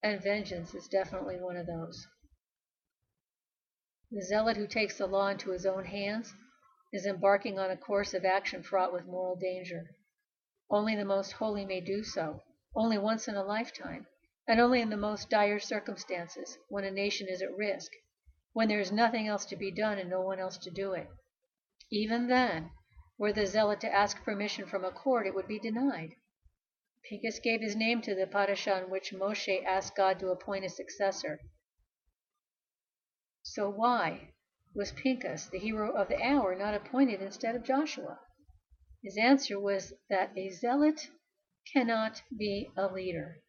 and 0.00 0.22
vengeance 0.22 0.76
is 0.76 0.86
definitely 0.86 1.40
one 1.40 1.56
of 1.56 1.66
those. 1.66 2.06
The 4.12 4.22
zealot 4.22 4.56
who 4.56 4.68
takes 4.68 4.98
the 4.98 5.08
law 5.08 5.26
into 5.30 5.50
his 5.50 5.66
own 5.66 5.84
hands 5.86 6.32
is 6.92 7.06
embarking 7.06 7.58
on 7.58 7.72
a 7.72 7.76
course 7.76 8.14
of 8.14 8.24
action 8.24 8.62
fraught 8.62 8.92
with 8.92 9.04
moral 9.04 9.34
danger. 9.34 9.96
Only 10.70 10.94
the 10.94 11.04
most 11.04 11.32
holy 11.32 11.64
may 11.66 11.80
do 11.80 12.04
so 12.04 12.44
only 12.76 12.98
once 12.98 13.26
in 13.26 13.34
a 13.34 13.42
lifetime, 13.42 14.06
and 14.46 14.60
only 14.60 14.80
in 14.80 14.90
the 14.90 14.96
most 14.96 15.28
dire 15.28 15.58
circumstances, 15.58 16.56
when 16.68 16.84
a 16.84 16.90
nation 16.92 17.26
is 17.26 17.42
at 17.42 17.56
risk, 17.56 17.90
when 18.52 18.68
there 18.68 18.78
is 18.78 18.92
nothing 18.92 19.26
else 19.26 19.44
to 19.46 19.56
be 19.56 19.72
done 19.72 19.98
and 19.98 20.08
no 20.08 20.20
one 20.20 20.38
else 20.38 20.56
to 20.58 20.70
do 20.70 20.92
it. 20.92 21.08
Even 21.90 22.28
then, 22.28 22.70
were 23.18 23.32
the 23.32 23.44
zealot 23.44 23.80
to 23.80 23.92
ask 23.92 24.22
permission 24.22 24.68
from 24.68 24.84
a 24.84 24.92
court, 24.92 25.26
it 25.26 25.34
would 25.34 25.48
be 25.48 25.58
denied. 25.58 26.14
Pinchas 27.10 27.40
gave 27.40 27.60
his 27.60 27.74
name 27.74 28.00
to 28.02 28.14
the 28.14 28.28
parasha 28.28 28.78
in 28.84 28.88
which 28.88 29.12
Moshe 29.12 29.64
asked 29.64 29.96
God 29.96 30.20
to 30.20 30.28
appoint 30.28 30.64
a 30.64 30.68
successor. 30.68 31.40
So 33.48 33.70
why 33.70 34.34
was 34.74 34.90
Pinchas, 34.90 35.46
the 35.46 35.60
hero 35.60 35.92
of 35.92 36.08
the 36.08 36.20
hour, 36.20 36.56
not 36.56 36.74
appointed 36.74 37.22
instead 37.22 37.54
of 37.54 37.62
Joshua? 37.62 38.18
His 39.04 39.16
answer 39.16 39.58
was 39.60 39.94
that 40.10 40.36
a 40.36 40.50
zealot 40.50 41.08
cannot 41.72 42.24
be 42.36 42.68
a 42.76 42.88
leader. 42.88 43.40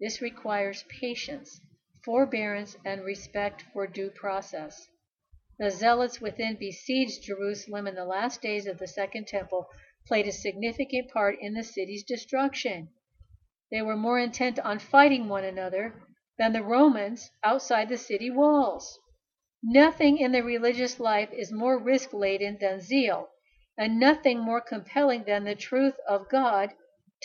This 0.00 0.20
requires 0.20 0.82
patience, 1.00 1.60
forbearance, 2.04 2.76
and 2.84 3.04
respect 3.04 3.62
for 3.72 3.86
due 3.86 4.10
process. 4.10 4.88
The 5.60 5.70
zealots 5.70 6.20
within 6.20 6.56
besieged 6.56 7.22
Jerusalem 7.22 7.86
in 7.86 7.94
the 7.94 8.04
last 8.04 8.42
days 8.42 8.66
of 8.66 8.78
the 8.78 8.88
Second 8.88 9.28
Temple 9.28 9.68
played 10.08 10.26
a 10.26 10.32
significant 10.32 11.12
part 11.12 11.36
in 11.40 11.54
the 11.54 11.62
city's 11.62 12.02
destruction. 12.02 12.88
They 13.70 13.82
were 13.82 13.96
more 13.96 14.18
intent 14.18 14.58
on 14.58 14.80
fighting 14.80 15.28
one 15.28 15.44
another 15.44 16.08
than 16.40 16.54
the 16.54 16.62
Romans 16.62 17.30
outside 17.44 17.90
the 17.90 17.98
city 17.98 18.30
walls. 18.30 18.98
Nothing 19.62 20.16
in 20.16 20.32
the 20.32 20.42
religious 20.42 20.98
life 20.98 21.28
is 21.34 21.52
more 21.52 21.78
risk 21.78 22.14
laden 22.14 22.56
than 22.58 22.80
zeal, 22.80 23.28
and 23.76 24.00
nothing 24.00 24.40
more 24.40 24.62
compelling 24.62 25.24
than 25.24 25.44
the 25.44 25.54
truth 25.54 25.96
of 26.08 26.30
God 26.30 26.72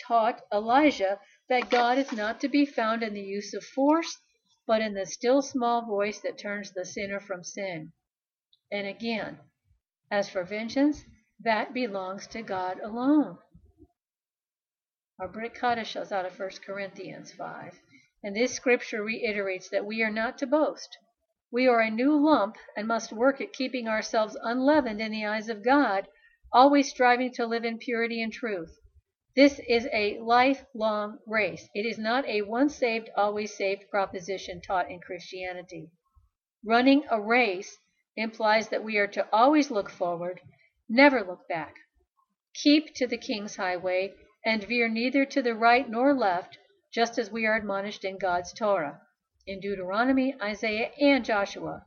taught 0.06 0.42
Elijah 0.52 1.18
that 1.48 1.70
God 1.70 1.96
is 1.96 2.12
not 2.12 2.42
to 2.42 2.48
be 2.48 2.66
found 2.66 3.02
in 3.02 3.14
the 3.14 3.22
use 3.22 3.54
of 3.54 3.64
force, 3.64 4.18
but 4.66 4.82
in 4.82 4.92
the 4.92 5.06
still 5.06 5.40
small 5.40 5.86
voice 5.86 6.20
that 6.20 6.36
turns 6.36 6.72
the 6.72 6.84
sinner 6.84 7.18
from 7.18 7.42
sin. 7.42 7.92
And 8.70 8.86
again, 8.86 9.38
as 10.10 10.28
for 10.28 10.44
vengeance, 10.44 11.06
that 11.40 11.72
belongs 11.72 12.26
to 12.26 12.42
God 12.42 12.80
alone. 12.80 13.38
Our 15.18 15.28
Brit 15.28 15.54
Kaddish 15.54 15.96
is 15.96 16.12
out 16.12 16.26
of 16.26 16.38
1 16.38 16.50
Corinthians 16.66 17.32
5. 17.32 17.80
And 18.26 18.34
this 18.34 18.56
scripture 18.56 19.04
reiterates 19.04 19.68
that 19.68 19.86
we 19.86 20.02
are 20.02 20.10
not 20.10 20.36
to 20.38 20.48
boast. 20.48 20.98
We 21.52 21.68
are 21.68 21.78
a 21.78 21.92
new 21.92 22.16
lump 22.16 22.56
and 22.76 22.88
must 22.88 23.12
work 23.12 23.40
at 23.40 23.52
keeping 23.52 23.86
ourselves 23.86 24.36
unleavened 24.42 25.00
in 25.00 25.12
the 25.12 25.24
eyes 25.24 25.48
of 25.48 25.62
God, 25.62 26.08
always 26.52 26.90
striving 26.90 27.32
to 27.34 27.46
live 27.46 27.64
in 27.64 27.78
purity 27.78 28.20
and 28.20 28.32
truth. 28.32 28.80
This 29.36 29.60
is 29.68 29.86
a 29.92 30.18
lifelong 30.18 31.20
race. 31.24 31.68
It 31.72 31.86
is 31.86 31.98
not 31.98 32.26
a 32.26 32.42
once 32.42 32.74
saved, 32.74 33.10
always 33.16 33.56
saved 33.56 33.88
proposition 33.90 34.60
taught 34.60 34.90
in 34.90 34.98
Christianity. 34.98 35.92
Running 36.64 37.04
a 37.08 37.20
race 37.20 37.78
implies 38.16 38.70
that 38.70 38.82
we 38.82 38.98
are 38.98 39.06
to 39.06 39.28
always 39.32 39.70
look 39.70 39.88
forward, 39.88 40.40
never 40.88 41.22
look 41.22 41.46
back. 41.46 41.76
Keep 42.54 42.92
to 42.96 43.06
the 43.06 43.18
King's 43.18 43.54
highway, 43.54 44.14
and 44.44 44.64
veer 44.64 44.88
neither 44.88 45.24
to 45.26 45.42
the 45.42 45.54
right 45.54 45.88
nor 45.88 46.12
left, 46.12 46.58
just 46.96 47.18
as 47.18 47.30
we 47.30 47.44
are 47.44 47.54
admonished 47.54 48.06
in 48.06 48.16
God's 48.16 48.54
Torah, 48.54 49.02
in 49.46 49.60
Deuteronomy, 49.60 50.34
Isaiah, 50.40 50.90
and 50.98 51.26
Joshua. 51.26 51.84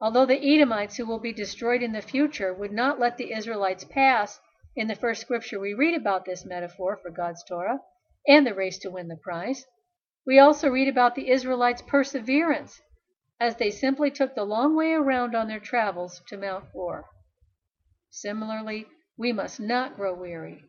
Although 0.00 0.24
the 0.24 0.42
Edomites, 0.42 0.96
who 0.96 1.04
will 1.04 1.18
be 1.18 1.34
destroyed 1.34 1.82
in 1.82 1.92
the 1.92 2.00
future, 2.00 2.54
would 2.54 2.72
not 2.72 2.98
let 2.98 3.18
the 3.18 3.34
Israelites 3.34 3.84
pass 3.84 4.40
in 4.74 4.88
the 4.88 4.94
first 4.94 5.20
scripture 5.20 5.60
we 5.60 5.74
read 5.74 5.94
about 5.94 6.24
this 6.24 6.46
metaphor 6.46 6.96
for 6.96 7.10
God's 7.10 7.44
Torah 7.44 7.80
and 8.26 8.46
the 8.46 8.54
race 8.54 8.78
to 8.78 8.90
win 8.90 9.08
the 9.08 9.18
prize. 9.18 9.66
We 10.24 10.38
also 10.38 10.70
read 10.70 10.88
about 10.88 11.16
the 11.16 11.28
Israelites' 11.28 11.82
perseverance 11.86 12.80
as 13.38 13.56
they 13.56 13.70
simply 13.70 14.10
took 14.10 14.34
the 14.34 14.44
long 14.44 14.74
way 14.74 14.94
around 14.94 15.34
on 15.34 15.48
their 15.48 15.60
travels 15.60 16.22
to 16.28 16.38
Mount 16.38 16.64
Hor. 16.72 17.04
Similarly, 18.08 18.86
we 19.18 19.34
must 19.34 19.60
not 19.60 19.96
grow 19.96 20.14
weary, 20.14 20.64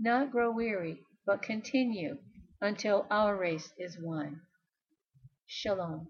not 0.00 0.32
grow 0.32 0.50
weary, 0.50 0.98
but 1.24 1.42
continue 1.42 2.18
until 2.62 3.06
our 3.10 3.36
race 3.36 3.72
is 3.76 3.98
won. 4.00 4.40
Shalom. 5.46 6.08